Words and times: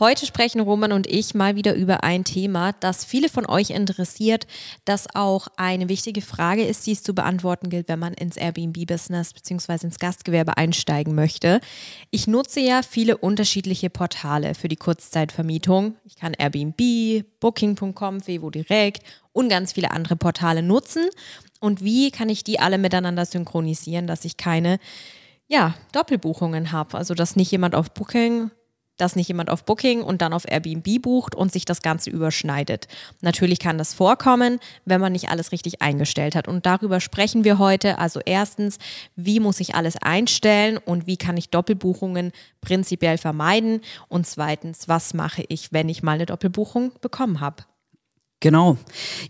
Heute 0.00 0.26
sprechen 0.26 0.60
Roman 0.60 0.90
und 0.90 1.06
ich 1.06 1.34
mal 1.34 1.54
wieder 1.54 1.72
über 1.76 2.02
ein 2.02 2.24
Thema, 2.24 2.72
das 2.72 3.04
viele 3.04 3.28
von 3.28 3.46
euch 3.46 3.70
interessiert, 3.70 4.48
das 4.84 5.06
auch 5.14 5.46
eine 5.56 5.88
wichtige 5.88 6.20
Frage 6.20 6.64
ist, 6.64 6.84
die 6.88 6.90
es 6.90 7.04
zu 7.04 7.14
beantworten 7.14 7.70
gilt, 7.70 7.88
wenn 7.88 8.00
man 8.00 8.12
ins 8.12 8.36
Airbnb-Business 8.36 9.32
bzw. 9.32 9.86
ins 9.86 10.00
Gastgewerbe 10.00 10.56
einsteigen 10.56 11.14
möchte. 11.14 11.60
Ich 12.10 12.26
nutze 12.26 12.58
ja 12.58 12.82
viele 12.82 13.18
unterschiedliche 13.18 13.88
Portale 13.88 14.56
für 14.56 14.66
die 14.66 14.74
Kurzzeitvermietung. 14.74 15.94
Ich 16.04 16.16
kann 16.16 16.34
Airbnb, 16.34 17.24
Booking.com, 17.38 18.20
Fevo 18.20 18.50
Direkt 18.50 19.04
und 19.32 19.48
ganz 19.48 19.74
viele 19.74 19.92
andere 19.92 20.16
Portale 20.16 20.64
nutzen. 20.64 21.04
Und 21.60 21.84
wie 21.84 22.10
kann 22.10 22.28
ich 22.28 22.42
die 22.42 22.58
alle 22.58 22.78
miteinander 22.78 23.26
synchronisieren, 23.26 24.08
dass 24.08 24.24
ich 24.24 24.38
keine 24.38 24.80
ja, 25.46 25.76
Doppelbuchungen 25.92 26.72
habe? 26.72 26.98
Also, 26.98 27.14
dass 27.14 27.36
nicht 27.36 27.52
jemand 27.52 27.76
auf 27.76 27.92
Booking 27.92 28.50
dass 28.96 29.16
nicht 29.16 29.28
jemand 29.28 29.50
auf 29.50 29.64
Booking 29.64 30.02
und 30.02 30.22
dann 30.22 30.32
auf 30.32 30.44
Airbnb 30.50 31.02
bucht 31.02 31.34
und 31.34 31.52
sich 31.52 31.64
das 31.64 31.82
Ganze 31.82 32.10
überschneidet. 32.10 32.88
Natürlich 33.20 33.58
kann 33.58 33.78
das 33.78 33.94
vorkommen, 33.94 34.60
wenn 34.84 35.00
man 35.00 35.12
nicht 35.12 35.28
alles 35.28 35.52
richtig 35.52 35.82
eingestellt 35.82 36.34
hat. 36.34 36.48
Und 36.48 36.66
darüber 36.66 37.00
sprechen 37.00 37.44
wir 37.44 37.58
heute. 37.58 37.98
Also 37.98 38.20
erstens, 38.24 38.78
wie 39.16 39.40
muss 39.40 39.60
ich 39.60 39.74
alles 39.74 39.96
einstellen 39.96 40.78
und 40.78 41.06
wie 41.06 41.16
kann 41.16 41.36
ich 41.36 41.50
Doppelbuchungen 41.50 42.32
prinzipiell 42.60 43.18
vermeiden? 43.18 43.80
Und 44.08 44.26
zweitens, 44.26 44.88
was 44.88 45.14
mache 45.14 45.44
ich, 45.48 45.72
wenn 45.72 45.88
ich 45.88 46.02
mal 46.02 46.12
eine 46.12 46.26
Doppelbuchung 46.26 46.92
bekommen 47.00 47.40
habe? 47.40 47.64
Genau. 48.44 48.76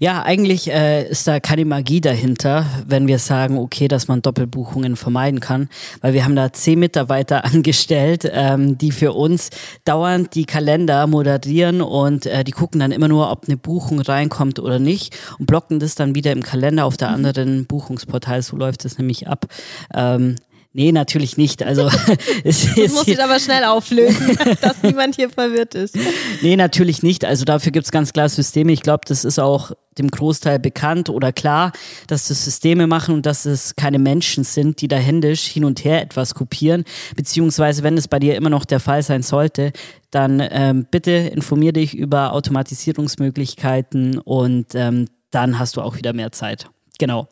Ja, 0.01 0.25
eigentlich 0.25 0.69
äh, 0.69 1.09
ist 1.09 1.29
da 1.29 1.39
keine 1.39 1.65
Magie 1.65 2.01
dahinter, 2.01 2.67
wenn 2.85 3.07
wir 3.07 3.21
sagen, 3.21 3.59
okay, 3.59 3.87
dass 3.87 4.09
man 4.09 4.23
Doppelbuchungen 4.23 4.97
vermeiden 4.97 5.39
kann, 5.39 5.69
weil 6.01 6.15
wir 6.15 6.25
haben 6.25 6.35
da 6.35 6.53
zehn 6.53 6.81
Mitarbeiter 6.81 7.45
angestellt, 7.55 8.29
ähm, 8.33 8.77
die 8.77 8.91
für 8.91 9.13
uns 9.13 9.51
dauernd 9.85 10.35
die 10.35 10.47
Kalender 10.47 11.07
moderieren 11.07 11.81
und 11.81 12.27
äh, 12.27 12.43
die 12.43 12.51
gucken 12.51 12.81
dann 12.81 12.91
immer 12.91 13.07
nur, 13.07 13.31
ob 13.31 13.45
eine 13.47 13.57
Buchung 13.57 14.01
reinkommt 14.01 14.59
oder 14.59 14.81
nicht 14.81 15.17
und 15.39 15.47
blocken 15.47 15.79
das 15.79 15.95
dann 15.95 16.17
wieder 16.17 16.33
im 16.33 16.43
Kalender 16.43 16.85
auf 16.85 16.97
der 16.97 17.11
mhm. 17.11 17.15
anderen 17.15 17.67
Buchungsportal. 17.67 18.43
So 18.43 18.57
läuft 18.57 18.85
es 18.85 18.99
nämlich 18.99 19.29
ab. 19.29 19.47
Ähm, 19.95 20.35
Nee, 20.77 20.91
natürlich 20.91 21.37
nicht. 21.37 21.63
Also 21.63 21.89
es, 22.45 22.67
das 22.75 22.93
muss 22.93 23.07
ich 23.07 23.23
aber 23.23 23.39
schnell 23.39 23.65
auflösen, 23.65 24.37
dass 24.61 24.83
niemand 24.83 25.15
hier 25.15 25.31
verwirrt 25.31 25.75
ist. 25.77 25.97
Nee, 26.43 26.57
natürlich 26.57 27.03
nicht. 27.03 27.25
Also 27.25 27.45
dafür 27.45 27.71
gibt 27.71 27.87
es 27.87 27.93
ganz 27.93 28.13
klar 28.13 28.29
Systeme. 28.29 28.73
Ich 28.73 28.83
glaube, 28.83 29.03
das 29.07 29.25
ist 29.25 29.39
auch 29.39 29.71
dem 29.97 30.09
Großteil 30.09 30.59
bekannt 30.59 31.09
oder 31.09 31.33
klar, 31.33 31.71
dass 32.09 32.27
das 32.27 32.45
Systeme 32.45 32.89
machen 32.89 33.15
und 33.15 33.25
dass 33.25 33.47
es 33.47 33.77
keine 33.77 34.01
Menschen 34.01 34.43
sind, 34.43 34.81
die 34.81 34.89
da 34.89 34.97
händisch 34.97 35.45
hin 35.45 35.65
und 35.65 35.85
her 35.85 36.03
etwas 36.03 36.35
kopieren. 36.35 36.83
Beziehungsweise, 37.15 37.85
wenn 37.85 37.97
es 37.97 38.09
bei 38.09 38.19
dir 38.19 38.35
immer 38.35 38.51
noch 38.51 38.65
der 38.65 38.81
Fall 38.81 39.05
sein 39.05 39.23
sollte, 39.23 39.73
dann 40.11 40.43
ähm, 40.51 40.89
bitte 40.91 41.13
informier 41.13 41.73
dich 41.73 41.95
über 41.95 42.33
Automatisierungsmöglichkeiten 42.33 44.19
und 44.19 44.75
ähm, 44.75 45.07
dann 45.31 45.61
hast 45.61 45.77
du 45.77 45.83
auch 45.83 45.97
wieder 45.97 46.13
mehr 46.13 46.33
Zeit. 46.33 46.67
Genau. 46.99 47.29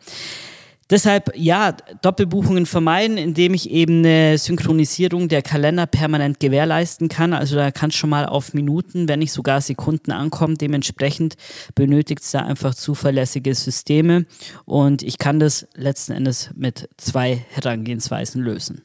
Deshalb 0.92 1.32
ja, 1.34 1.72
Doppelbuchungen 2.02 2.66
vermeiden, 2.66 3.16
indem 3.16 3.54
ich 3.54 3.70
eben 3.70 4.00
eine 4.00 4.36
Synchronisierung 4.36 5.28
der 5.28 5.40
Kalender 5.40 5.86
permanent 5.86 6.38
gewährleisten 6.38 7.08
kann. 7.08 7.32
Also 7.32 7.56
da 7.56 7.70
kann 7.70 7.88
es 7.88 7.96
schon 7.96 8.10
mal 8.10 8.26
auf 8.26 8.52
Minuten, 8.52 9.08
wenn 9.08 9.20
nicht 9.20 9.32
sogar 9.32 9.62
Sekunden 9.62 10.12
ankommen. 10.12 10.58
Dementsprechend 10.58 11.36
benötigt 11.74 12.20
es 12.20 12.32
da 12.32 12.40
einfach 12.40 12.74
zuverlässige 12.74 13.54
Systeme 13.54 14.26
und 14.66 15.02
ich 15.02 15.16
kann 15.16 15.40
das 15.40 15.66
letzten 15.74 16.12
Endes 16.12 16.50
mit 16.54 16.90
zwei 16.98 17.42
Herangehensweisen 17.48 18.42
lösen. 18.42 18.82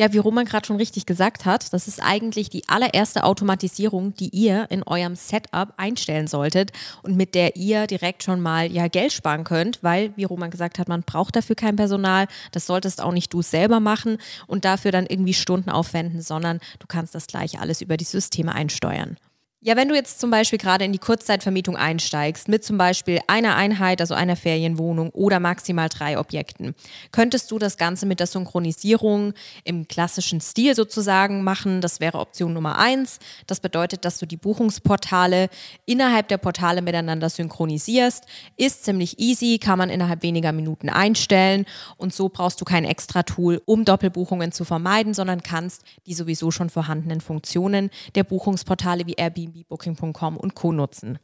Ja, 0.00 0.12
wie 0.12 0.18
Roman 0.18 0.44
gerade 0.44 0.64
schon 0.64 0.76
richtig 0.76 1.06
gesagt 1.06 1.44
hat, 1.44 1.72
das 1.72 1.88
ist 1.88 2.00
eigentlich 2.00 2.48
die 2.48 2.68
allererste 2.68 3.24
Automatisierung, 3.24 4.14
die 4.14 4.28
ihr 4.28 4.70
in 4.70 4.84
eurem 4.84 5.16
Setup 5.16 5.74
einstellen 5.76 6.28
solltet 6.28 6.70
und 7.02 7.16
mit 7.16 7.34
der 7.34 7.56
ihr 7.56 7.88
direkt 7.88 8.22
schon 8.22 8.40
mal 8.40 8.70
ja 8.70 8.86
Geld 8.86 9.12
sparen 9.12 9.42
könnt, 9.42 9.82
weil, 9.82 10.16
wie 10.16 10.22
Roman 10.22 10.52
gesagt 10.52 10.78
hat, 10.78 10.88
man 10.88 11.02
braucht 11.02 11.34
dafür 11.34 11.56
kein 11.56 11.74
Personal. 11.74 12.28
Das 12.52 12.66
solltest 12.66 13.02
auch 13.02 13.10
nicht 13.10 13.32
du 13.32 13.42
selber 13.42 13.80
machen 13.80 14.18
und 14.46 14.64
dafür 14.64 14.92
dann 14.92 15.06
irgendwie 15.06 15.34
Stunden 15.34 15.68
aufwenden, 15.68 16.22
sondern 16.22 16.60
du 16.78 16.86
kannst 16.86 17.16
das 17.16 17.26
gleich 17.26 17.58
alles 17.58 17.80
über 17.80 17.96
die 17.96 18.04
Systeme 18.04 18.54
einsteuern. 18.54 19.16
Ja, 19.60 19.74
wenn 19.74 19.88
du 19.88 19.96
jetzt 19.96 20.20
zum 20.20 20.30
Beispiel 20.30 20.56
gerade 20.56 20.84
in 20.84 20.92
die 20.92 21.00
Kurzzeitvermietung 21.00 21.76
einsteigst, 21.76 22.46
mit 22.46 22.62
zum 22.62 22.78
Beispiel 22.78 23.18
einer 23.26 23.56
Einheit, 23.56 24.00
also 24.00 24.14
einer 24.14 24.36
Ferienwohnung 24.36 25.10
oder 25.10 25.40
maximal 25.40 25.88
drei 25.88 26.16
Objekten, 26.16 26.76
könntest 27.10 27.50
du 27.50 27.58
das 27.58 27.76
Ganze 27.76 28.06
mit 28.06 28.20
der 28.20 28.28
Synchronisierung 28.28 29.34
im 29.64 29.88
klassischen 29.88 30.40
Stil 30.40 30.76
sozusagen 30.76 31.42
machen. 31.42 31.80
Das 31.80 31.98
wäre 31.98 32.20
Option 32.20 32.52
Nummer 32.52 32.78
eins. 32.78 33.18
Das 33.48 33.58
bedeutet, 33.58 34.04
dass 34.04 34.20
du 34.20 34.26
die 34.26 34.36
Buchungsportale 34.36 35.48
innerhalb 35.86 36.28
der 36.28 36.38
Portale 36.38 36.80
miteinander 36.80 37.28
synchronisierst. 37.28 38.26
Ist 38.56 38.84
ziemlich 38.84 39.18
easy, 39.18 39.58
kann 39.58 39.78
man 39.78 39.90
innerhalb 39.90 40.22
weniger 40.22 40.52
Minuten 40.52 40.88
einstellen 40.88 41.66
und 41.96 42.14
so 42.14 42.28
brauchst 42.28 42.60
du 42.60 42.64
kein 42.64 42.84
extra 42.84 43.24
Tool, 43.24 43.60
um 43.64 43.84
Doppelbuchungen 43.84 44.52
zu 44.52 44.64
vermeiden, 44.64 45.14
sondern 45.14 45.42
kannst 45.42 45.82
die 46.06 46.14
sowieso 46.14 46.52
schon 46.52 46.70
vorhandenen 46.70 47.20
Funktionen 47.20 47.90
der 48.14 48.22
Buchungsportale 48.22 49.04
wie 49.08 49.14
Airbnb 49.14 49.47
Airbnb, 49.48 49.68
Booking.com 49.68 50.36
und 50.36 50.54
Co. 50.54 50.72
nutzen. 50.72 51.18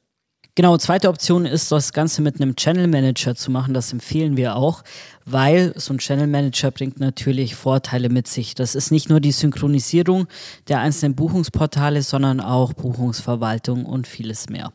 Genau, 0.57 0.77
zweite 0.77 1.09
Option 1.09 1.47
ist, 1.47 1.73
das 1.73 1.93
Ganze 1.93 2.23
mit 2.23 2.41
einem 2.41 2.55
Channel 2.55 2.87
Manager 2.87 3.35
zu 3.35 3.51
machen. 3.51 3.75
Das 3.75 3.93
empfehlen 3.93 4.37
wir 4.37 4.55
auch, 4.55 4.85
weil 5.25 5.73
so 5.77 5.93
ein 5.93 5.99
Channel 5.99 6.29
Manager 6.29 6.71
bringt 6.71 7.01
natürlich 7.01 7.57
Vorteile 7.57 8.09
mit 8.09 8.29
sich. 8.29 8.55
Das 8.55 8.77
ist 8.77 8.93
nicht 8.93 9.09
nur 9.09 9.19
die 9.19 9.33
Synchronisierung 9.33 10.29
der 10.69 10.79
einzelnen 10.79 11.17
Buchungsportale, 11.17 12.03
sondern 12.03 12.41
auch 12.41 12.73
Buchungsverwaltung 12.73 13.85
und 13.85 14.07
vieles 14.07 14.49
mehr. 14.49 14.73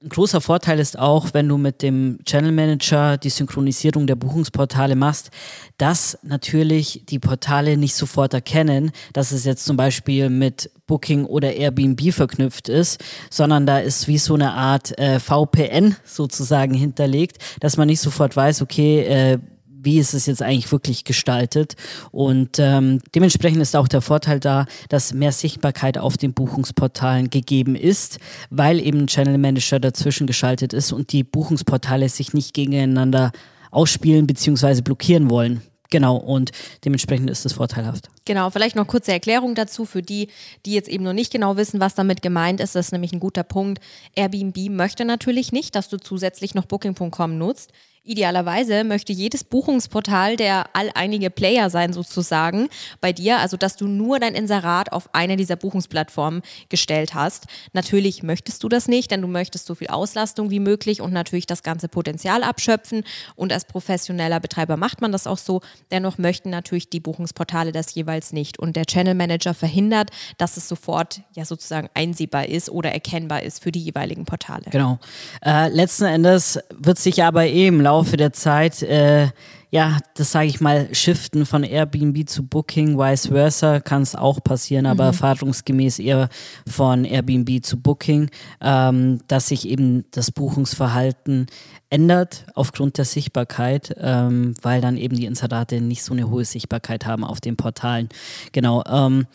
Ein 0.00 0.10
großer 0.10 0.40
Vorteil 0.40 0.78
ist 0.78 0.96
auch, 0.96 1.34
wenn 1.34 1.48
du 1.48 1.58
mit 1.58 1.82
dem 1.82 2.20
Channel 2.24 2.52
Manager 2.52 3.16
die 3.16 3.30
Synchronisierung 3.30 4.06
der 4.06 4.14
Buchungsportale 4.14 4.94
machst, 4.94 5.32
dass 5.76 6.16
natürlich 6.22 7.02
die 7.08 7.18
Portale 7.18 7.76
nicht 7.76 7.96
sofort 7.96 8.32
erkennen, 8.32 8.92
dass 9.12 9.32
es 9.32 9.44
jetzt 9.44 9.64
zum 9.64 9.76
Beispiel 9.76 10.30
mit 10.30 10.70
Booking 10.86 11.24
oder 11.24 11.52
Airbnb 11.52 12.12
verknüpft 12.12 12.68
ist, 12.68 13.02
sondern 13.28 13.66
da 13.66 13.80
ist 13.80 14.06
wie 14.06 14.18
so 14.18 14.34
eine 14.34 14.52
Art 14.52 14.96
äh, 15.00 15.18
VPN 15.18 15.96
sozusagen 16.04 16.74
hinterlegt, 16.74 17.38
dass 17.58 17.76
man 17.76 17.88
nicht 17.88 18.00
sofort 18.00 18.36
weiß, 18.36 18.62
okay, 18.62 19.00
äh, 19.00 19.38
wie 19.80 19.98
ist 19.98 20.14
es 20.14 20.26
jetzt 20.26 20.42
eigentlich 20.42 20.70
wirklich 20.72 21.04
gestaltet. 21.04 21.74
Und 22.10 22.58
ähm, 22.58 23.00
dementsprechend 23.14 23.62
ist 23.62 23.76
auch 23.76 23.88
der 23.88 24.00
Vorteil 24.00 24.40
da, 24.40 24.66
dass 24.88 25.14
mehr 25.14 25.32
Sichtbarkeit 25.32 25.98
auf 25.98 26.16
den 26.16 26.34
Buchungsportalen 26.34 27.30
gegeben 27.30 27.76
ist, 27.76 28.18
weil 28.50 28.80
eben 28.80 29.06
Channel 29.06 29.38
Manager 29.38 29.78
dazwischen 29.78 30.26
geschaltet 30.26 30.72
ist 30.72 30.92
und 30.92 31.12
die 31.12 31.24
Buchungsportale 31.24 32.08
sich 32.08 32.34
nicht 32.34 32.54
gegeneinander 32.54 33.32
ausspielen 33.70 34.26
bzw. 34.26 34.82
blockieren 34.82 35.30
wollen. 35.30 35.62
Genau, 35.90 36.16
und 36.16 36.50
dementsprechend 36.84 37.30
ist 37.30 37.46
es 37.46 37.54
vorteilhaft. 37.54 38.10
Genau, 38.26 38.50
vielleicht 38.50 38.76
noch 38.76 38.86
kurze 38.86 39.12
Erklärung 39.12 39.54
dazu 39.54 39.86
für 39.86 40.02
die, 40.02 40.28
die 40.66 40.74
jetzt 40.74 40.88
eben 40.88 41.04
noch 41.04 41.14
nicht 41.14 41.32
genau 41.32 41.56
wissen, 41.56 41.80
was 41.80 41.94
damit 41.94 42.20
gemeint 42.20 42.60
ist. 42.60 42.74
Das 42.74 42.86
ist 42.86 42.92
nämlich 42.92 43.12
ein 43.12 43.20
guter 43.20 43.42
Punkt. 43.42 43.82
Airbnb 44.14 44.68
möchte 44.68 45.06
natürlich 45.06 45.50
nicht, 45.50 45.74
dass 45.74 45.88
du 45.88 45.96
zusätzlich 45.96 46.54
noch 46.54 46.66
Booking.com 46.66 47.38
nutzt. 47.38 47.72
Idealerweise 48.08 48.84
möchte 48.84 49.12
jedes 49.12 49.44
Buchungsportal 49.44 50.36
der 50.36 50.74
alleinige 50.74 51.28
Player 51.28 51.68
sein 51.68 51.92
sozusagen 51.92 52.68
bei 53.02 53.12
dir, 53.12 53.38
also 53.38 53.58
dass 53.58 53.76
du 53.76 53.86
nur 53.86 54.18
dein 54.18 54.34
Inserat 54.34 54.92
auf 54.92 55.10
eine 55.14 55.36
dieser 55.36 55.56
Buchungsplattformen 55.56 56.40
gestellt 56.70 57.12
hast. 57.14 57.48
Natürlich 57.74 58.22
möchtest 58.22 58.64
du 58.64 58.70
das 58.70 58.88
nicht, 58.88 59.10
denn 59.10 59.20
du 59.20 59.28
möchtest 59.28 59.66
so 59.66 59.74
viel 59.74 59.88
Auslastung 59.88 60.50
wie 60.50 60.58
möglich 60.58 61.02
und 61.02 61.12
natürlich 61.12 61.44
das 61.44 61.62
ganze 61.62 61.88
Potenzial 61.88 62.44
abschöpfen 62.44 63.04
und 63.36 63.52
als 63.52 63.66
professioneller 63.66 64.40
Betreiber 64.40 64.78
macht 64.78 65.02
man 65.02 65.12
das 65.12 65.26
auch 65.26 65.36
so. 65.36 65.60
Dennoch 65.90 66.16
möchten 66.16 66.48
natürlich 66.48 66.88
die 66.88 67.00
Buchungsportale 67.00 67.72
das 67.72 67.94
jeweils 67.94 68.32
nicht 68.32 68.58
und 68.58 68.74
der 68.76 68.86
Channel 68.86 69.14
Manager 69.14 69.52
verhindert, 69.52 70.10
dass 70.38 70.56
es 70.56 70.66
sofort 70.66 71.20
ja 71.34 71.44
sozusagen 71.44 71.90
einsehbar 71.92 72.48
ist 72.48 72.70
oder 72.70 72.90
erkennbar 72.90 73.42
ist 73.42 73.62
für 73.62 73.70
die 73.70 73.80
jeweiligen 73.80 74.24
Portale. 74.24 74.64
Genau. 74.70 74.98
Äh, 75.44 75.68
letzten 75.68 76.04
Endes 76.04 76.58
wird 76.70 76.98
sich 76.98 77.22
aber 77.22 77.44
eben 77.44 77.58
eh 77.58 77.68
im 77.68 77.80
Laufe 77.98 78.16
der 78.16 78.32
Zeit, 78.32 78.80
äh, 78.84 79.26
ja, 79.70 79.98
das 80.14 80.30
sage 80.30 80.46
ich 80.46 80.60
mal, 80.60 80.88
shiften 80.94 81.44
von 81.44 81.64
Airbnb 81.64 82.28
zu 82.28 82.46
Booking, 82.46 82.96
vice 82.96 83.26
versa 83.26 83.80
kann 83.80 84.02
es 84.02 84.14
auch 84.14 84.40
passieren, 84.40 84.86
aber 84.86 85.02
mhm. 85.02 85.08
erfahrungsgemäß 85.08 85.98
eher 85.98 86.28
von 86.64 87.04
Airbnb 87.04 87.64
zu 87.64 87.80
Booking, 87.80 88.30
ähm, 88.60 89.18
dass 89.26 89.48
sich 89.48 89.68
eben 89.68 90.04
das 90.12 90.30
Buchungsverhalten 90.30 91.46
ändert 91.90 92.46
aufgrund 92.54 92.98
der 92.98 93.04
Sichtbarkeit, 93.04 93.96
ähm, 93.98 94.54
weil 94.62 94.80
dann 94.80 94.96
eben 94.96 95.16
die 95.16 95.26
Inserate 95.26 95.80
nicht 95.80 96.04
so 96.04 96.12
eine 96.12 96.30
hohe 96.30 96.44
Sichtbarkeit 96.44 97.04
haben 97.04 97.24
auf 97.24 97.40
den 97.40 97.56
Portalen. 97.56 98.10
Genau. 98.52 98.84
Ähm, 98.88 99.26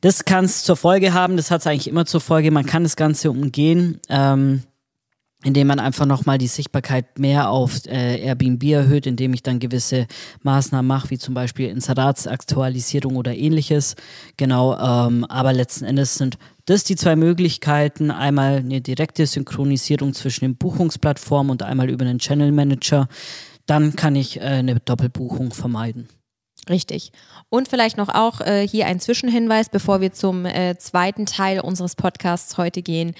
das 0.00 0.24
kann 0.24 0.46
es 0.46 0.64
zur 0.64 0.76
Folge 0.76 1.12
haben, 1.12 1.36
das 1.36 1.50
hat 1.50 1.60
es 1.60 1.66
eigentlich 1.66 1.88
immer 1.88 2.06
zur 2.06 2.22
Folge, 2.22 2.50
man 2.52 2.64
kann 2.64 2.84
das 2.84 2.96
Ganze 2.96 3.30
umgehen. 3.30 4.00
Ähm, 4.08 4.62
indem 5.44 5.68
man 5.68 5.78
einfach 5.78 6.04
nochmal 6.04 6.38
die 6.38 6.48
Sichtbarkeit 6.48 7.18
mehr 7.18 7.50
auf 7.50 7.86
äh, 7.86 8.20
Airbnb 8.20 8.64
erhöht, 8.64 9.06
indem 9.06 9.34
ich 9.34 9.42
dann 9.42 9.60
gewisse 9.60 10.06
Maßnahmen 10.42 10.86
mache, 10.86 11.10
wie 11.10 11.18
zum 11.18 11.34
Beispiel 11.34 11.68
Inseratsaktualisierung 11.68 13.14
oder 13.14 13.36
ähnliches. 13.36 13.94
Genau, 14.36 14.76
ähm, 14.76 15.24
aber 15.26 15.52
letzten 15.52 15.84
Endes 15.84 16.16
sind 16.16 16.38
das 16.64 16.82
die 16.82 16.96
zwei 16.96 17.14
Möglichkeiten. 17.14 18.10
Einmal 18.10 18.56
eine 18.56 18.80
direkte 18.80 19.26
Synchronisierung 19.26 20.12
zwischen 20.12 20.44
den 20.44 20.56
Buchungsplattformen 20.56 21.52
und 21.52 21.62
einmal 21.62 21.88
über 21.88 22.04
den 22.04 22.18
Channel 22.18 22.50
Manager. 22.50 23.08
Dann 23.66 23.94
kann 23.94 24.16
ich 24.16 24.38
äh, 24.38 24.40
eine 24.40 24.80
Doppelbuchung 24.80 25.52
vermeiden. 25.52 26.08
Richtig. 26.68 27.12
Und 27.48 27.68
vielleicht 27.68 27.96
noch 27.96 28.10
auch 28.10 28.40
äh, 28.40 28.66
hier 28.66 28.86
ein 28.86 29.00
Zwischenhinweis, 29.00 29.70
bevor 29.70 30.00
wir 30.00 30.12
zum 30.12 30.44
äh, 30.44 30.76
zweiten 30.76 31.24
Teil 31.24 31.60
unseres 31.60 31.96
Podcasts 31.96 32.58
heute 32.58 32.82
gehen 32.82 33.14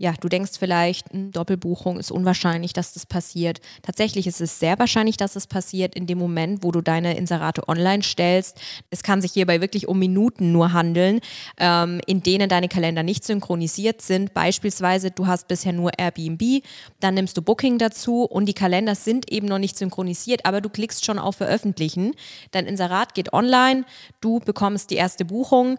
ja, 0.00 0.14
du 0.18 0.30
denkst 0.30 0.52
vielleicht, 0.58 1.12
hm, 1.12 1.30
Doppelbuchung 1.30 1.98
ist 1.98 2.10
unwahrscheinlich, 2.10 2.72
dass 2.72 2.94
das 2.94 3.04
passiert. 3.04 3.60
Tatsächlich 3.82 4.26
ist 4.26 4.40
es 4.40 4.58
sehr 4.58 4.78
wahrscheinlich, 4.78 5.18
dass 5.18 5.36
es 5.36 5.46
passiert 5.46 5.94
in 5.94 6.06
dem 6.06 6.16
Moment, 6.16 6.64
wo 6.64 6.72
du 6.72 6.80
deine 6.80 7.18
Inserate 7.18 7.68
online 7.68 8.02
stellst. 8.02 8.58
Es 8.88 9.02
kann 9.02 9.20
sich 9.20 9.32
hierbei 9.32 9.60
wirklich 9.60 9.88
um 9.88 9.98
Minuten 9.98 10.52
nur 10.52 10.72
handeln, 10.72 11.20
ähm, 11.58 12.00
in 12.06 12.22
denen 12.22 12.48
deine 12.48 12.68
Kalender 12.68 13.02
nicht 13.02 13.24
synchronisiert 13.24 14.00
sind. 14.00 14.32
Beispielsweise, 14.32 15.10
du 15.10 15.26
hast 15.26 15.48
bisher 15.48 15.74
nur 15.74 15.90
Airbnb, 15.98 16.62
dann 17.00 17.12
nimmst 17.12 17.36
du 17.36 17.42
Booking 17.42 17.76
dazu 17.76 18.22
und 18.22 18.46
die 18.46 18.54
Kalender 18.54 18.94
sind 18.94 19.30
eben 19.30 19.48
noch 19.48 19.58
nicht 19.58 19.76
synchronisiert, 19.76 20.46
aber 20.46 20.62
du 20.62 20.70
klickst 20.70 21.04
schon 21.04 21.18
auf 21.18 21.36
Veröffentlichen. 21.36 22.14
Dein 22.52 22.64
Inserat 22.64 22.89
geht 23.14 23.32
online, 23.32 23.84
du 24.20 24.40
bekommst 24.40 24.90
die 24.90 24.96
erste 24.96 25.24
Buchung 25.24 25.78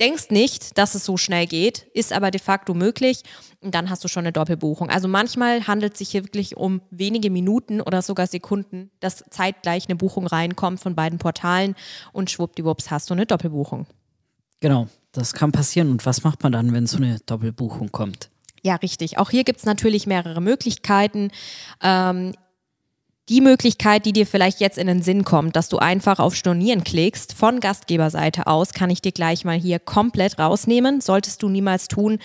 denkst 0.00 0.30
nicht, 0.30 0.76
dass 0.78 0.94
es 0.94 1.04
so 1.04 1.16
schnell 1.16 1.46
geht, 1.46 1.86
ist 1.94 2.12
aber 2.12 2.30
de 2.30 2.40
facto 2.40 2.74
möglich 2.74 3.22
und 3.60 3.74
dann 3.74 3.88
hast 3.90 4.04
du 4.04 4.08
schon 4.08 4.24
eine 4.24 4.32
Doppelbuchung. 4.32 4.90
Also 4.90 5.08
manchmal 5.08 5.66
handelt 5.66 5.94
es 5.94 5.98
sich 6.00 6.10
hier 6.10 6.24
wirklich 6.24 6.56
um 6.56 6.82
wenige 6.90 7.30
Minuten 7.30 7.80
oder 7.80 8.02
sogar 8.02 8.26
Sekunden, 8.26 8.90
dass 9.00 9.24
zeitgleich 9.30 9.88
eine 9.88 9.96
Buchung 9.96 10.26
reinkommt 10.26 10.80
von 10.80 10.94
beiden 10.94 11.18
Portalen 11.18 11.74
und 12.12 12.30
schwuppdiwupps 12.30 12.90
hast 12.90 13.10
du 13.10 13.14
eine 13.14 13.26
Doppelbuchung. 13.26 13.86
Genau, 14.60 14.88
das 15.12 15.34
kann 15.34 15.52
passieren. 15.52 15.90
Und 15.90 16.06
was 16.06 16.24
macht 16.24 16.42
man 16.42 16.52
dann, 16.52 16.72
wenn 16.72 16.86
so 16.86 16.96
eine 16.96 17.18
Doppelbuchung 17.26 17.92
kommt? 17.92 18.30
Ja, 18.62 18.76
richtig. 18.76 19.18
Auch 19.18 19.30
hier 19.30 19.44
gibt 19.44 19.60
es 19.60 19.64
natürlich 19.64 20.06
mehrere 20.06 20.40
Möglichkeiten. 20.40 21.30
Ähm, 21.82 22.32
die 23.28 23.40
Möglichkeit, 23.40 24.06
die 24.06 24.12
dir 24.12 24.24
vielleicht 24.24 24.60
jetzt 24.60 24.78
in 24.78 24.86
den 24.86 25.02
Sinn 25.02 25.24
kommt, 25.24 25.56
dass 25.56 25.68
du 25.68 25.78
einfach 25.78 26.20
auf 26.20 26.36
Stornieren 26.36 26.84
klickst, 26.84 27.32
von 27.32 27.58
Gastgeberseite 27.58 28.46
aus, 28.46 28.72
kann 28.72 28.88
ich 28.88 29.02
dir 29.02 29.10
gleich 29.10 29.44
mal 29.44 29.58
hier 29.58 29.80
komplett 29.80 30.38
rausnehmen. 30.38 31.00
Solltest 31.00 31.42
du 31.42 31.48
niemals 31.48 31.88
tun, 31.88 32.20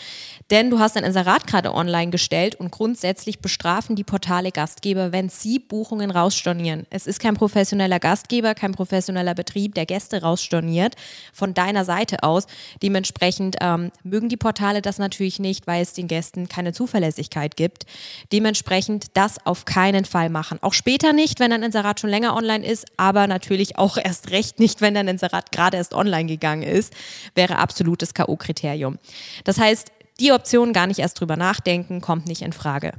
denn 0.51 0.69
du 0.69 0.77
hast 0.77 0.95
ein 0.97 1.03
Inserat 1.03 1.47
gerade 1.47 1.73
online 1.73 2.11
gestellt 2.11 2.53
und 2.53 2.69
grundsätzlich 2.69 3.39
bestrafen 3.39 3.95
die 3.95 4.03
Portale 4.03 4.51
Gastgeber, 4.51 5.11
wenn 5.11 5.29
sie 5.29 5.57
Buchungen 5.57 6.11
rausstornieren. 6.11 6.85
Es 6.91 7.07
ist 7.07 7.19
kein 7.19 7.33
professioneller 7.33 7.99
Gastgeber, 7.99 8.53
kein 8.53 8.73
professioneller 8.73 9.33
Betrieb, 9.33 9.73
der 9.73 9.87
Gäste 9.87 10.21
rausstorniert 10.21 10.95
von 11.33 11.55
deiner 11.55 11.83
Seite 11.83 12.21
aus. 12.21 12.45
Dementsprechend 12.83 13.55
ähm, 13.59 13.91
mögen 14.03 14.29
die 14.29 14.37
Portale 14.37 14.83
das 14.83 14.99
natürlich 14.99 15.39
nicht, 15.39 15.65
weil 15.65 15.81
es 15.81 15.93
den 15.93 16.07
Gästen 16.07 16.47
keine 16.47 16.73
Zuverlässigkeit 16.73 17.57
gibt. 17.57 17.87
Dementsprechend 18.31 19.07
das 19.15 19.43
auf 19.47 19.65
keinen 19.65 20.05
Fall 20.05 20.29
machen. 20.29 20.59
Auch 20.61 20.73
später 20.73 20.90
später 20.91 21.13
nicht, 21.13 21.39
wenn 21.39 21.51
dein 21.51 21.63
Inserat 21.63 22.01
schon 22.01 22.09
länger 22.09 22.35
online 22.35 22.65
ist, 22.65 22.85
aber 22.97 23.25
natürlich 23.25 23.77
auch 23.77 23.95
erst 23.95 24.31
recht 24.31 24.59
nicht, 24.59 24.81
wenn 24.81 24.93
dein 24.93 25.07
Inserat 25.07 25.53
gerade 25.53 25.77
erst 25.77 25.93
online 25.93 26.25
gegangen 26.25 26.63
ist, 26.63 26.93
wäre 27.33 27.59
absolutes 27.59 28.13
K.O.-Kriterium. 28.13 28.97
Das 29.45 29.57
heißt, 29.57 29.89
die 30.19 30.33
Option 30.33 30.73
gar 30.73 30.87
nicht 30.87 30.99
erst 30.99 31.17
drüber 31.17 31.37
nachdenken, 31.37 32.01
kommt 32.01 32.27
nicht 32.27 32.41
in 32.41 32.51
Frage. 32.51 32.91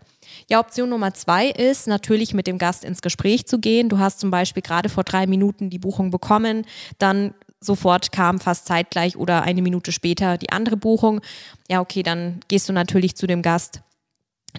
Ja, 0.49 0.59
Option 0.61 0.89
Nummer 0.89 1.13
zwei 1.13 1.49
ist 1.49 1.87
natürlich 1.87 2.33
mit 2.33 2.47
dem 2.47 2.57
Gast 2.57 2.83
ins 2.83 3.03
Gespräch 3.03 3.45
zu 3.45 3.59
gehen. 3.59 3.91
Du 3.91 3.99
hast 3.99 4.21
zum 4.21 4.31
Beispiel 4.31 4.63
gerade 4.63 4.89
vor 4.89 5.05
drei 5.05 5.27
Minuten 5.27 5.69
die 5.69 5.79
Buchung 5.79 6.11
bekommen, 6.11 6.65
dann 6.99 7.35
sofort 7.61 8.11
kam 8.11 8.41
fast 8.41 8.65
zeitgleich 8.65 9.19
oder 9.19 9.43
eine 9.43 9.61
Minute 9.61 9.93
später 9.93 10.39
die 10.39 10.49
andere 10.49 10.79
Buchung. 10.79 11.21
Ja, 11.69 11.83
okay, 11.83 12.03
dann 12.03 12.41
gehst 12.49 12.71
du 12.71 12.73
natürlich 12.73 13.17
zu 13.17 13.27
dem 13.27 13.43
Gast 13.43 13.83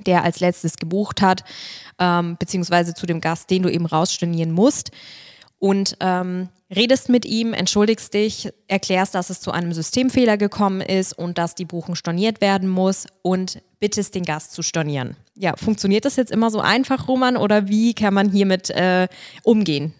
der 0.05 0.23
als 0.23 0.39
letztes 0.39 0.77
gebucht 0.77 1.21
hat, 1.21 1.43
ähm, 1.99 2.37
beziehungsweise 2.39 2.93
zu 2.93 3.05
dem 3.05 3.21
Gast, 3.21 3.49
den 3.49 3.63
du 3.63 3.69
eben 3.69 3.85
rausstornieren 3.85 4.51
musst. 4.51 4.91
Und 5.59 5.95
ähm, 6.01 6.49
redest 6.75 7.07
mit 7.09 7.25
ihm, 7.25 7.53
entschuldigst 7.53 8.13
dich, 8.13 8.49
erklärst, 8.67 9.15
dass 9.15 9.29
es 9.29 9.39
zu 9.39 9.51
einem 9.51 9.71
Systemfehler 9.71 10.37
gekommen 10.37 10.81
ist 10.81 11.17
und 11.17 11.37
dass 11.37 11.55
die 11.55 11.65
Buchung 11.65 11.95
storniert 11.95 12.41
werden 12.41 12.67
muss 12.67 13.07
und 13.21 13.61
bittest 13.79 14.15
den 14.15 14.23
Gast 14.23 14.51
zu 14.53 14.61
stornieren. 14.61 15.15
Ja, 15.35 15.55
funktioniert 15.55 16.05
das 16.05 16.15
jetzt 16.15 16.31
immer 16.31 16.49
so 16.49 16.59
einfach, 16.59 17.07
Roman, 17.07 17.37
oder 17.37 17.67
wie 17.67 17.93
kann 17.93 18.13
man 18.13 18.29
hiermit 18.29 18.69
äh, 18.71 19.07
umgehen? 19.43 19.93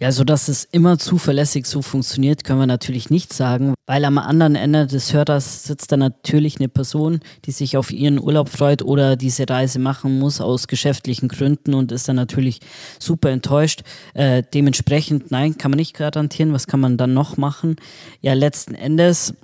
Ja, 0.00 0.12
so 0.12 0.22
dass 0.22 0.46
es 0.46 0.62
immer 0.62 0.96
zuverlässig 0.96 1.66
so 1.66 1.82
funktioniert, 1.82 2.44
können 2.44 2.60
wir 2.60 2.68
natürlich 2.68 3.10
nicht 3.10 3.32
sagen, 3.32 3.74
weil 3.86 4.04
am 4.04 4.16
anderen 4.18 4.54
Ende 4.54 4.86
des 4.86 5.12
Hörers 5.12 5.64
sitzt 5.64 5.90
da 5.90 5.96
natürlich 5.96 6.60
eine 6.60 6.68
Person, 6.68 7.18
die 7.46 7.50
sich 7.50 7.76
auf 7.76 7.90
ihren 7.90 8.20
Urlaub 8.20 8.48
freut 8.48 8.82
oder 8.82 9.16
diese 9.16 9.48
Reise 9.48 9.80
machen 9.80 10.20
muss 10.20 10.40
aus 10.40 10.68
geschäftlichen 10.68 11.28
Gründen 11.28 11.74
und 11.74 11.90
ist 11.90 12.08
dann 12.08 12.14
natürlich 12.14 12.60
super 13.00 13.30
enttäuscht. 13.30 13.82
Äh, 14.14 14.44
dementsprechend, 14.54 15.32
nein, 15.32 15.58
kann 15.58 15.72
man 15.72 15.78
nicht 15.78 15.94
garantieren. 15.94 16.52
Was 16.52 16.68
kann 16.68 16.78
man 16.78 16.96
dann 16.96 17.12
noch 17.12 17.36
machen? 17.36 17.74
Ja, 18.20 18.34
letzten 18.34 18.76
Endes 18.76 19.34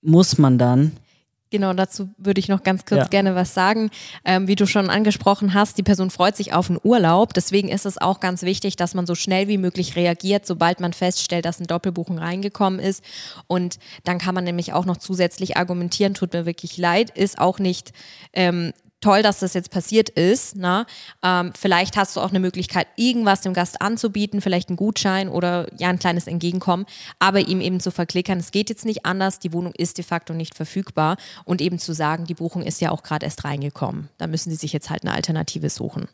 muss 0.00 0.38
man 0.38 0.56
dann 0.56 0.92
Genau, 1.50 1.72
dazu 1.72 2.10
würde 2.18 2.40
ich 2.40 2.48
noch 2.48 2.62
ganz 2.62 2.84
kurz 2.84 3.04
ja. 3.04 3.08
gerne 3.08 3.34
was 3.34 3.54
sagen. 3.54 3.90
Ähm, 4.24 4.48
wie 4.48 4.54
du 4.54 4.66
schon 4.66 4.90
angesprochen 4.90 5.54
hast, 5.54 5.78
die 5.78 5.82
Person 5.82 6.10
freut 6.10 6.36
sich 6.36 6.52
auf 6.52 6.68
einen 6.68 6.78
Urlaub. 6.82 7.32
Deswegen 7.32 7.68
ist 7.68 7.86
es 7.86 7.98
auch 7.98 8.20
ganz 8.20 8.42
wichtig, 8.42 8.76
dass 8.76 8.94
man 8.94 9.06
so 9.06 9.14
schnell 9.14 9.48
wie 9.48 9.56
möglich 9.56 9.96
reagiert, 9.96 10.46
sobald 10.46 10.80
man 10.80 10.92
feststellt, 10.92 11.46
dass 11.46 11.60
ein 11.60 11.66
Doppelbuchen 11.66 12.18
reingekommen 12.18 12.80
ist. 12.80 13.02
Und 13.46 13.78
dann 14.04 14.18
kann 14.18 14.34
man 14.34 14.44
nämlich 14.44 14.74
auch 14.74 14.84
noch 14.84 14.98
zusätzlich 14.98 15.56
argumentieren, 15.56 16.12
tut 16.12 16.34
mir 16.34 16.44
wirklich 16.44 16.76
leid, 16.76 17.10
ist 17.10 17.38
auch 17.38 17.58
nicht 17.58 17.92
ähm, 18.34 18.72
toll, 19.00 19.22
dass 19.22 19.40
das 19.40 19.54
jetzt 19.54 19.70
passiert 19.70 20.08
ist. 20.08 20.56
Ne? 20.56 20.86
Ähm, 21.22 21.52
vielleicht 21.58 21.96
hast 21.96 22.16
du 22.16 22.20
auch 22.20 22.30
eine 22.30 22.40
Möglichkeit, 22.40 22.86
irgendwas 22.96 23.42
dem 23.42 23.54
Gast 23.54 23.80
anzubieten, 23.80 24.40
vielleicht 24.40 24.68
einen 24.68 24.76
Gutschein 24.76 25.28
oder 25.28 25.68
ja 25.78 25.88
ein 25.88 25.98
kleines 25.98 26.26
Entgegenkommen, 26.26 26.86
aber 27.18 27.40
ihm 27.40 27.60
eben 27.60 27.80
zu 27.80 27.90
verklickern, 27.90 28.38
es 28.38 28.50
geht 28.50 28.68
jetzt 28.70 28.84
nicht 28.84 29.06
anders, 29.06 29.38
die 29.38 29.52
Wohnung 29.52 29.72
ist 29.74 29.98
de 29.98 30.04
facto 30.04 30.34
nicht 30.34 30.54
verfügbar 30.54 31.16
und 31.44 31.60
eben 31.60 31.78
zu 31.78 31.92
sagen, 31.92 32.24
die 32.24 32.34
Buchung 32.34 32.62
ist 32.62 32.80
ja 32.80 32.90
auch 32.90 33.02
gerade 33.02 33.26
erst 33.26 33.44
reingekommen. 33.44 34.08
Da 34.18 34.26
müssen 34.26 34.50
sie 34.50 34.56
sich 34.56 34.72
jetzt 34.72 34.90
halt 34.90 35.02
eine 35.02 35.12
Alternative 35.12 35.70
suchen. 35.70 36.08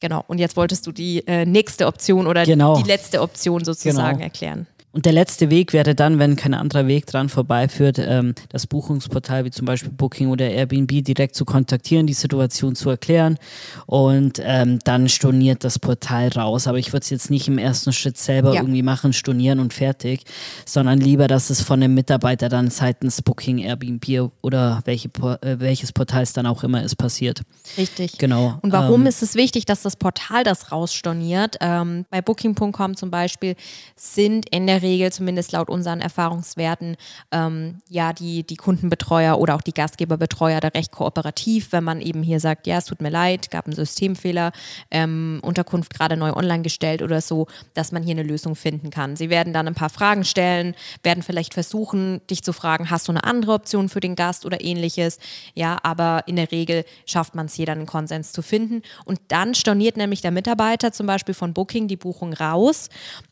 Genau. 0.00 0.24
Und 0.26 0.38
jetzt 0.38 0.56
wolltest 0.56 0.86
du 0.86 0.92
die 0.92 1.26
äh, 1.26 1.44
nächste 1.44 1.86
Option 1.86 2.26
oder 2.26 2.44
genau. 2.46 2.76
die 2.76 2.88
letzte 2.88 3.20
Option 3.20 3.64
sozusagen 3.64 4.16
genau. 4.16 4.24
erklären. 4.24 4.66
Und 4.92 5.06
der 5.06 5.12
letzte 5.12 5.50
Weg 5.50 5.72
wäre 5.72 5.94
dann, 5.94 6.18
wenn 6.18 6.34
kein 6.34 6.52
anderer 6.52 6.88
Weg 6.88 7.06
dran 7.06 7.28
vorbeiführt, 7.28 7.98
ähm, 8.00 8.34
das 8.48 8.66
Buchungsportal 8.66 9.44
wie 9.44 9.52
zum 9.52 9.64
Beispiel 9.64 9.92
Booking 9.92 10.28
oder 10.30 10.50
Airbnb 10.50 11.04
direkt 11.04 11.36
zu 11.36 11.44
kontaktieren, 11.44 12.08
die 12.08 12.12
Situation 12.12 12.74
zu 12.74 12.90
erklären 12.90 13.38
und 13.86 14.40
ähm, 14.42 14.80
dann 14.84 15.08
storniert 15.08 15.62
das 15.62 15.78
Portal 15.78 16.28
raus. 16.28 16.66
Aber 16.66 16.78
ich 16.78 16.92
würde 16.92 17.04
es 17.04 17.10
jetzt 17.10 17.30
nicht 17.30 17.46
im 17.46 17.58
ersten 17.58 17.92
Schritt 17.92 18.18
selber 18.18 18.54
ja. 18.54 18.62
irgendwie 18.62 18.82
machen, 18.82 19.12
stornieren 19.12 19.60
und 19.60 19.72
fertig, 19.72 20.24
sondern 20.64 20.98
lieber, 20.98 21.28
dass 21.28 21.50
es 21.50 21.62
von 21.62 21.80
einem 21.80 21.94
Mitarbeiter 21.94 22.48
dann 22.48 22.68
seitens 22.68 23.22
Booking, 23.22 23.58
Airbnb 23.58 24.32
oder 24.42 24.80
welche, 24.86 25.08
äh, 25.42 25.60
welches 25.60 25.92
Portal 25.92 26.24
es 26.24 26.32
dann 26.32 26.46
auch 26.46 26.64
immer 26.64 26.82
ist, 26.82 26.96
passiert. 26.96 27.42
Richtig. 27.78 28.18
Genau. 28.18 28.58
Und 28.62 28.72
warum 28.72 29.02
ähm, 29.02 29.06
ist 29.06 29.22
es 29.22 29.36
wichtig, 29.36 29.66
dass 29.66 29.82
das 29.82 29.94
Portal 29.94 30.42
das 30.42 30.72
rausstorniert? 30.72 31.58
Ähm, 31.60 32.06
bei 32.10 32.20
Booking.com 32.20 32.96
zum 32.96 33.12
Beispiel 33.12 33.54
sind 33.94 34.48
in 34.50 34.66
der 34.66 34.79
Regel, 34.82 35.12
zumindest 35.12 35.52
laut 35.52 35.68
unseren 35.68 36.00
Erfahrungswerten, 36.00 36.96
ähm, 37.32 37.80
ja, 37.88 38.12
die, 38.12 38.42
die 38.44 38.56
Kundenbetreuer 38.56 39.38
oder 39.38 39.54
auch 39.54 39.60
die 39.60 39.74
Gastgeberbetreuer 39.74 40.60
da 40.60 40.68
recht 40.68 40.92
kooperativ, 40.92 41.72
wenn 41.72 41.84
man 41.84 42.00
eben 42.00 42.22
hier 42.22 42.40
sagt, 42.40 42.66
ja, 42.66 42.78
es 42.78 42.84
tut 42.84 43.00
mir 43.00 43.10
leid, 43.10 43.50
gab 43.50 43.66
einen 43.66 43.74
Systemfehler, 43.74 44.52
ähm, 44.90 45.40
Unterkunft 45.42 45.94
gerade 45.94 46.16
neu 46.16 46.32
online 46.32 46.62
gestellt 46.62 47.02
oder 47.02 47.20
so, 47.20 47.46
dass 47.74 47.92
man 47.92 48.02
hier 48.02 48.12
eine 48.12 48.22
Lösung 48.22 48.54
finden 48.54 48.90
kann. 48.90 49.16
Sie 49.16 49.30
werden 49.30 49.52
dann 49.52 49.68
ein 49.68 49.74
paar 49.74 49.90
Fragen 49.90 50.24
stellen, 50.24 50.74
werden 51.02 51.22
vielleicht 51.22 51.54
versuchen, 51.54 52.20
dich 52.28 52.42
zu 52.42 52.52
fragen, 52.52 52.90
hast 52.90 53.08
du 53.08 53.12
eine 53.12 53.24
andere 53.24 53.52
Option 53.52 53.88
für 53.88 54.00
den 54.00 54.16
Gast 54.16 54.46
oder 54.46 54.62
ähnliches. 54.62 55.18
Ja, 55.54 55.78
aber 55.82 56.24
in 56.26 56.36
der 56.36 56.50
Regel 56.52 56.84
schafft 57.06 57.34
man 57.34 57.46
es 57.46 57.54
hier 57.54 57.66
dann 57.66 57.78
einen 57.78 57.86
Konsens 57.86 58.32
zu 58.32 58.42
finden. 58.42 58.82
Und 59.04 59.20
dann 59.28 59.54
storniert 59.54 59.96
nämlich 59.96 60.20
der 60.20 60.30
Mitarbeiter 60.30 60.92
zum 60.92 61.06
Beispiel 61.06 61.34
von 61.34 61.54
Booking 61.54 61.88
die 61.88 61.96
Buchung 61.96 62.32
raus 62.32 62.88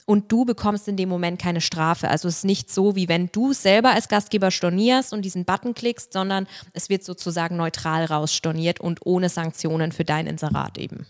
und 0.07 0.31
du 0.33 0.45
bekommst 0.45 0.89
in 0.89 0.97
dem 0.97 1.09
Moment 1.09 1.38
keine 1.39 1.61
Strafe. 1.61 2.09
Also 2.09 2.29
es 2.29 2.39
ist 2.39 2.45
nicht 2.45 2.71
so, 2.71 2.97
wie 2.97 3.09
wenn 3.09 3.31
du 3.33 3.53
selber 3.53 3.95
als 3.95 4.09
Gastgeber 4.09 4.51
stornierst 4.51 5.13
und 5.13 5.23
diesen 5.23 5.45
Button 5.45 5.75
klickst, 5.75 6.13
sondern 6.13 6.47
es 6.73 6.89
wird 6.89 7.05
sozusagen 7.05 7.57
neutral 7.57 8.05
rausstorniert 8.05 8.81
und 8.81 9.01
ohne 9.05 9.29
Sanktionen 9.29 9.93
für 9.93 10.05
dein 10.05 10.27
Inserat 10.27 10.79
eben. 10.79 11.07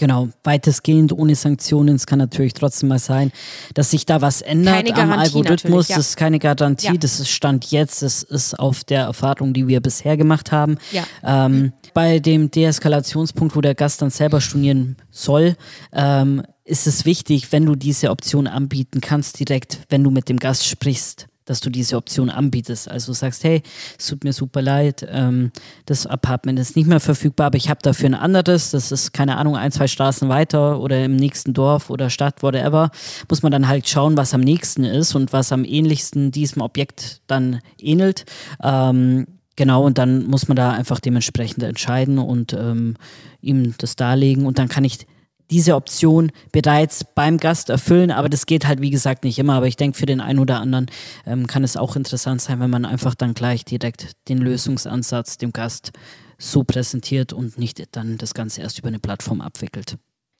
Genau, 0.00 0.30
weitestgehend 0.44 1.12
ohne 1.12 1.34
Sanktionen. 1.34 1.94
Es 1.96 2.06
kann 2.06 2.18
natürlich 2.18 2.54
trotzdem 2.54 2.88
mal 2.88 2.98
sein, 2.98 3.32
dass 3.74 3.90
sich 3.90 4.06
da 4.06 4.22
was 4.22 4.40
ändert 4.40 4.96
am 4.96 5.12
Algorithmus. 5.12 5.88
Ja. 5.88 5.96
Das 5.96 6.08
ist 6.08 6.16
keine 6.16 6.38
Garantie, 6.38 6.86
ja. 6.86 6.94
das 6.94 7.20
ist 7.20 7.28
Stand 7.28 7.70
jetzt, 7.70 8.00
das 8.00 8.22
ist 8.22 8.58
auf 8.58 8.82
der 8.82 9.02
Erfahrung, 9.02 9.52
die 9.52 9.68
wir 9.68 9.82
bisher 9.82 10.16
gemacht 10.16 10.52
haben. 10.52 10.78
Ja. 10.90 11.04
Ähm, 11.22 11.74
bei 11.92 12.18
dem 12.18 12.50
Deeskalationspunkt, 12.50 13.54
wo 13.54 13.60
der 13.60 13.74
Gast 13.74 14.00
dann 14.00 14.08
selber 14.08 14.40
stornieren 14.40 14.96
soll, 15.10 15.54
ähm, 15.92 16.44
ist 16.70 16.86
es 16.86 17.04
wichtig, 17.04 17.52
wenn 17.52 17.66
du 17.66 17.74
diese 17.74 18.10
Option 18.10 18.46
anbieten 18.46 19.00
kannst, 19.00 19.40
direkt, 19.40 19.80
wenn 19.88 20.04
du 20.04 20.10
mit 20.10 20.28
dem 20.28 20.38
Gast 20.38 20.66
sprichst 20.66 21.26
dass 21.50 21.58
du 21.60 21.68
diese 21.68 21.96
Option 21.96 22.30
anbietest. 22.30 22.88
Also 22.88 23.12
sagst, 23.12 23.42
hey, 23.42 23.64
es 23.98 24.06
tut 24.06 24.22
mir 24.22 24.32
super 24.32 24.62
leid, 24.62 25.04
ähm, 25.10 25.50
das 25.84 26.06
Apartment 26.06 26.60
ist 26.60 26.76
nicht 26.76 26.86
mehr 26.86 27.00
verfügbar, 27.00 27.48
aber 27.48 27.56
ich 27.56 27.68
habe 27.68 27.80
dafür 27.82 28.10
ein 28.10 28.14
anderes, 28.14 28.70
das 28.70 28.92
ist, 28.92 29.12
keine 29.12 29.36
Ahnung, 29.36 29.56
ein, 29.56 29.72
zwei 29.72 29.88
Straßen 29.88 30.28
weiter 30.28 30.78
oder 30.80 31.04
im 31.04 31.16
nächsten 31.16 31.52
Dorf 31.52 31.90
oder 31.90 32.08
Stadt, 32.08 32.44
whatever. 32.44 32.92
Muss 33.28 33.42
man 33.42 33.50
dann 33.50 33.66
halt 33.66 33.88
schauen, 33.88 34.16
was 34.16 34.32
am 34.32 34.42
nächsten 34.42 34.84
ist 34.84 35.16
und 35.16 35.32
was 35.32 35.50
am 35.50 35.64
ähnlichsten 35.64 36.30
diesem 36.30 36.62
Objekt 36.62 37.20
dann 37.26 37.58
ähnelt. 37.80 38.26
Ähm, 38.62 39.26
Genau, 39.56 39.84
und 39.84 39.98
dann 39.98 40.24
muss 40.24 40.48
man 40.48 40.56
da 40.56 40.70
einfach 40.70 41.00
dementsprechend 41.00 41.62
entscheiden 41.62 42.18
und 42.18 42.54
ähm, 42.54 42.94
ihm 43.42 43.74
das 43.76 43.94
darlegen. 43.94 44.46
Und 44.46 44.58
dann 44.58 44.68
kann 44.68 44.84
ich 44.84 45.06
diese 45.50 45.74
Option 45.74 46.32
bereits 46.52 47.04
beim 47.04 47.36
Gast 47.36 47.70
erfüllen, 47.70 48.10
aber 48.10 48.28
das 48.28 48.46
geht 48.46 48.66
halt 48.66 48.80
wie 48.80 48.90
gesagt 48.90 49.24
nicht 49.24 49.38
immer. 49.38 49.54
Aber 49.54 49.66
ich 49.66 49.76
denke, 49.76 49.98
für 49.98 50.06
den 50.06 50.20
einen 50.20 50.38
oder 50.38 50.60
anderen 50.60 50.86
ähm, 51.26 51.46
kann 51.46 51.64
es 51.64 51.76
auch 51.76 51.96
interessant 51.96 52.40
sein, 52.40 52.60
wenn 52.60 52.70
man 52.70 52.84
einfach 52.84 53.14
dann 53.14 53.34
gleich 53.34 53.64
direkt 53.64 54.12
den 54.28 54.38
Lösungsansatz 54.38 55.38
dem 55.38 55.52
Gast 55.52 55.92
so 56.38 56.64
präsentiert 56.64 57.32
und 57.32 57.58
nicht 57.58 57.82
dann 57.92 58.16
das 58.16 58.34
Ganze 58.34 58.62
erst 58.62 58.78
über 58.78 58.88
eine 58.88 58.98
Plattform 58.98 59.40
abwickelt. 59.40 59.98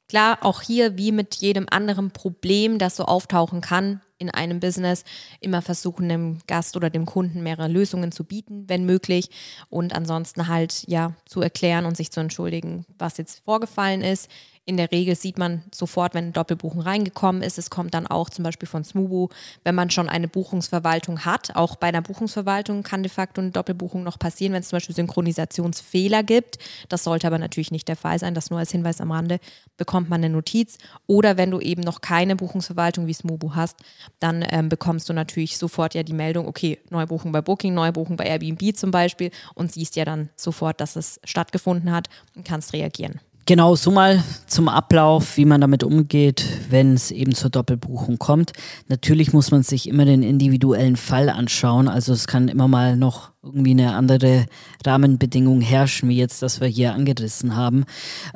Klar, 0.08 0.38
auch 0.40 0.62
hier 0.62 0.96
wie 0.96 1.12
mit 1.12 1.36
jedem 1.36 1.66
anderen 1.70 2.10
Problem, 2.10 2.78
das 2.78 2.96
so 2.96 3.04
auftauchen 3.04 3.60
kann 3.60 4.00
in 4.20 4.30
einem 4.30 4.60
Business, 4.60 5.04
immer 5.40 5.62
versuchen, 5.62 6.08
dem 6.08 6.38
Gast 6.46 6.76
oder 6.76 6.90
dem 6.90 7.06
Kunden 7.06 7.42
mehrere 7.42 7.68
Lösungen 7.68 8.12
zu 8.12 8.22
bieten, 8.24 8.68
wenn 8.68 8.84
möglich. 8.84 9.30
Und 9.70 9.94
ansonsten 9.94 10.46
halt 10.46 10.84
ja 10.86 11.14
zu 11.24 11.40
erklären 11.40 11.86
und 11.86 11.96
sich 11.96 12.12
zu 12.12 12.20
entschuldigen, 12.20 12.84
was 12.98 13.16
jetzt 13.16 13.42
vorgefallen 13.44 14.02
ist. 14.02 14.30
In 14.66 14.76
der 14.76 14.92
Regel 14.92 15.16
sieht 15.16 15.38
man 15.38 15.64
sofort, 15.74 16.14
wenn 16.14 16.24
eine 16.24 16.32
Doppelbuchung 16.32 16.82
reingekommen 16.82 17.42
ist. 17.42 17.58
Es 17.58 17.70
kommt 17.70 17.94
dann 17.94 18.06
auch 18.06 18.30
zum 18.30 18.44
Beispiel 18.44 18.68
von 18.68 18.84
Smubu, 18.84 19.28
wenn 19.64 19.74
man 19.74 19.90
schon 19.90 20.08
eine 20.08 20.28
Buchungsverwaltung 20.28 21.24
hat. 21.24 21.56
Auch 21.56 21.74
bei 21.76 21.88
einer 21.88 22.02
Buchungsverwaltung 22.02 22.82
kann 22.82 23.02
de 23.02 23.10
facto 23.10 23.40
eine 23.40 23.50
Doppelbuchung 23.50 24.04
noch 24.04 24.18
passieren, 24.18 24.52
wenn 24.52 24.60
es 24.60 24.68
zum 24.68 24.76
Beispiel 24.76 24.94
Synchronisationsfehler 24.94 26.22
gibt. 26.22 26.58
Das 26.88 27.02
sollte 27.02 27.26
aber 27.26 27.38
natürlich 27.38 27.72
nicht 27.72 27.88
der 27.88 27.96
Fall 27.96 28.18
sein. 28.18 28.34
Das 28.34 28.50
nur 28.50 28.58
als 28.58 28.70
Hinweis 28.70 29.00
am 29.00 29.10
Rande 29.10 29.40
bekommt 29.76 30.10
man 30.10 30.22
eine 30.22 30.32
Notiz. 30.32 30.78
Oder 31.06 31.36
wenn 31.36 31.50
du 31.50 31.58
eben 31.58 31.82
noch 31.82 32.00
keine 32.00 32.36
Buchungsverwaltung 32.36 33.06
wie 33.06 33.14
Smubu 33.14 33.54
hast, 33.54 33.76
dann 34.18 34.44
ähm, 34.50 34.68
bekommst 34.68 35.08
du 35.08 35.12
natürlich 35.12 35.56
sofort 35.56 35.94
ja 35.94 36.02
die 36.02 36.12
Meldung, 36.12 36.46
okay, 36.46 36.78
Neubuchung 36.90 37.32
bei 37.32 37.40
Booking, 37.40 37.74
Neubuchung 37.74 38.16
bei 38.16 38.24
Airbnb 38.24 38.76
zum 38.76 38.90
Beispiel 38.90 39.30
und 39.54 39.72
siehst 39.72 39.96
ja 39.96 40.04
dann 40.04 40.30
sofort, 40.36 40.80
dass 40.80 40.96
es 40.96 41.20
stattgefunden 41.24 41.92
hat 41.92 42.08
und 42.34 42.44
kannst 42.44 42.72
reagieren. 42.72 43.20
Genau, 43.50 43.74
so 43.74 43.90
mal 43.90 44.22
zum 44.46 44.68
Ablauf, 44.68 45.36
wie 45.36 45.44
man 45.44 45.60
damit 45.60 45.82
umgeht, 45.82 46.44
wenn 46.68 46.94
es 46.94 47.10
eben 47.10 47.34
zur 47.34 47.50
Doppelbuchung 47.50 48.16
kommt. 48.16 48.52
Natürlich 48.86 49.32
muss 49.32 49.50
man 49.50 49.64
sich 49.64 49.88
immer 49.88 50.04
den 50.04 50.22
individuellen 50.22 50.94
Fall 50.94 51.28
anschauen. 51.28 51.88
Also 51.88 52.12
es 52.12 52.28
kann 52.28 52.46
immer 52.46 52.68
mal 52.68 52.96
noch 52.96 53.32
irgendwie 53.42 53.72
eine 53.72 53.96
andere 53.96 54.46
Rahmenbedingung 54.86 55.62
herrschen, 55.62 56.08
wie 56.08 56.16
jetzt 56.16 56.42
das 56.42 56.60
wir 56.60 56.68
hier 56.68 56.94
angerissen 56.94 57.56
haben. 57.56 57.86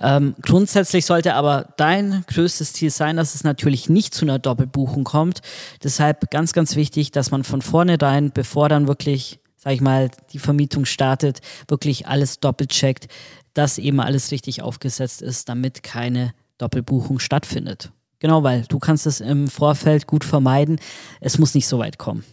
Ähm, 0.02 0.34
grundsätzlich 0.42 1.06
sollte 1.06 1.34
aber 1.34 1.68
dein 1.76 2.24
größtes 2.26 2.72
Ziel 2.72 2.90
sein, 2.90 3.16
dass 3.16 3.36
es 3.36 3.44
natürlich 3.44 3.88
nicht 3.88 4.14
zu 4.14 4.24
einer 4.24 4.40
Doppelbuchung 4.40 5.04
kommt. 5.04 5.42
Deshalb 5.84 6.28
ganz, 6.32 6.54
ganz 6.54 6.74
wichtig, 6.74 7.12
dass 7.12 7.30
man 7.30 7.44
von 7.44 7.62
vornherein, 7.62 8.32
bevor 8.34 8.68
dann 8.68 8.88
wirklich 8.88 9.38
sag 9.64 9.72
ich 9.72 9.80
mal, 9.80 10.10
die 10.32 10.38
Vermietung 10.38 10.84
startet, 10.84 11.40
wirklich 11.68 12.06
alles 12.06 12.38
doppelt 12.38 12.70
checkt, 12.70 13.08
dass 13.54 13.78
eben 13.78 14.00
alles 14.00 14.30
richtig 14.30 14.62
aufgesetzt 14.62 15.22
ist, 15.22 15.48
damit 15.48 15.82
keine 15.82 16.34
Doppelbuchung 16.58 17.18
stattfindet. 17.18 17.90
Genau, 18.18 18.42
weil 18.42 18.62
du 18.68 18.78
kannst 18.78 19.06
es 19.06 19.20
im 19.20 19.48
Vorfeld 19.48 20.06
gut 20.06 20.24
vermeiden. 20.24 20.78
Es 21.20 21.38
muss 21.38 21.54
nicht 21.54 21.66
so 21.66 21.78
weit 21.78 21.98
kommen. 21.98 22.24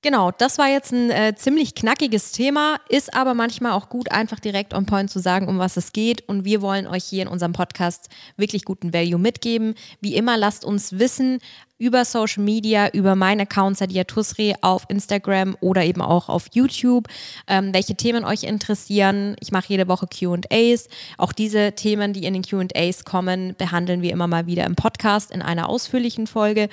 Genau, 0.00 0.30
das 0.30 0.58
war 0.58 0.68
jetzt 0.68 0.92
ein 0.92 1.10
äh, 1.10 1.34
ziemlich 1.34 1.74
knackiges 1.74 2.30
Thema, 2.30 2.76
ist 2.88 3.14
aber 3.14 3.34
manchmal 3.34 3.72
auch 3.72 3.88
gut, 3.88 4.12
einfach 4.12 4.38
direkt 4.38 4.72
on 4.72 4.86
point 4.86 5.10
zu 5.10 5.18
sagen, 5.18 5.48
um 5.48 5.58
was 5.58 5.76
es 5.76 5.92
geht. 5.92 6.28
Und 6.28 6.44
wir 6.44 6.62
wollen 6.62 6.86
euch 6.86 7.02
hier 7.02 7.22
in 7.22 7.28
unserem 7.28 7.52
Podcast 7.52 8.08
wirklich 8.36 8.64
guten 8.64 8.92
Value 8.92 9.18
mitgeben. 9.18 9.74
Wie 10.00 10.14
immer, 10.14 10.36
lasst 10.36 10.64
uns 10.64 11.00
wissen 11.00 11.40
über 11.78 12.04
Social 12.04 12.42
Media, 12.42 12.88
über 12.90 13.14
meinen 13.14 13.42
Account 13.42 13.78
Sadia 13.78 14.04
Tusri 14.04 14.54
auf 14.60 14.84
Instagram 14.88 15.56
oder 15.60 15.84
eben 15.84 16.02
auch 16.02 16.28
auf 16.28 16.46
YouTube, 16.52 17.08
ähm, 17.46 17.72
welche 17.72 17.94
Themen 17.94 18.24
euch 18.24 18.42
interessieren. 18.42 19.36
Ich 19.40 19.52
mache 19.52 19.68
jede 19.68 19.88
Woche 19.88 20.06
QAs. 20.06 20.88
Auch 21.16 21.32
diese 21.32 21.72
Themen, 21.72 22.12
die 22.12 22.24
in 22.24 22.34
den 22.34 22.42
QAs 22.42 23.04
kommen, 23.04 23.54
behandeln 23.56 24.02
wir 24.02 24.12
immer 24.12 24.26
mal 24.26 24.46
wieder 24.46 24.64
im 24.64 24.74
Podcast 24.74 25.30
in 25.30 25.42
einer 25.42 25.68
ausführlichen 25.68 26.26
Folge. 26.26 26.68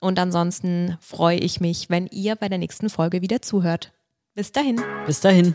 Und 0.00 0.18
ansonsten 0.18 0.96
freue 1.00 1.38
ich 1.38 1.60
mich, 1.60 1.90
wenn 1.90 2.06
ihr 2.06 2.36
bei 2.36 2.48
der 2.48 2.58
nächsten 2.58 2.88
Folge 2.88 3.22
wieder 3.22 3.42
zuhört. 3.42 3.92
Bis 4.34 4.52
dahin. 4.52 4.80
Bis 5.06 5.20
dahin. 5.20 5.54